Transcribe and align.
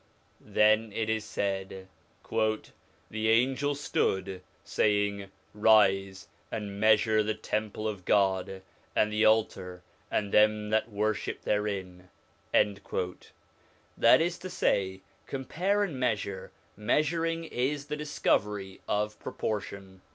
Then 0.43 0.91
it 0.93 1.11
is 1.11 1.23
said,' 1.23 1.87
The 3.11 3.29
angel 3.29 3.75
stood, 3.75 4.41
saying, 4.63 5.29
Rise, 5.53 6.27
and 6.51 6.79
measure 6.79 7.21
the 7.21 7.35
temple 7.35 7.87
of 7.87 8.03
God, 8.03 8.63
and 8.95 9.13
the 9.13 9.25
altar, 9.25 9.83
and 10.09 10.31
them 10.31 10.71
that 10.71 10.89
worship 10.89 11.43
therein'; 11.43 12.09
that 12.51 14.21
is 14.21 14.39
to 14.39 14.49
say, 14.49 15.01
compare 15.27 15.83
and 15.83 15.99
measure: 15.99 16.51
measuring 16.75 17.43
is 17.43 17.85
the 17.85 17.95
discovery 17.95 18.81
of 18.87 19.19
proportion. 19.19 20.01